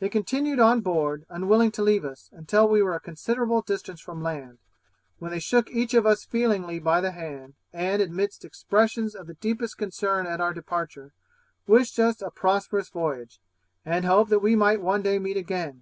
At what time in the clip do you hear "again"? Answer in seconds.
15.38-15.80